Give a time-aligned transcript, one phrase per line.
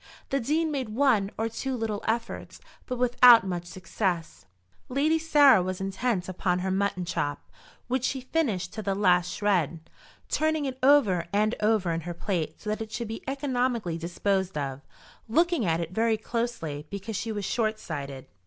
[0.29, 4.47] The Dean made one or two little efforts, but without much success.
[4.89, 7.47] Lady Sarah was intent upon her mutton chop,
[7.87, 9.87] which she finished to the last shred,
[10.27, 14.57] turning it over and over in her plate so that it should be economically disposed
[14.57, 14.81] of,
[15.29, 18.25] looking at it very closely because she was short sighted.